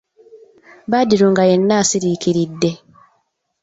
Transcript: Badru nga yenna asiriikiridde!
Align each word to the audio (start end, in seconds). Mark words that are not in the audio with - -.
Badru 0.91 1.27
nga 1.31 1.43
yenna 1.49 1.73
asiriikiridde! 1.81 2.71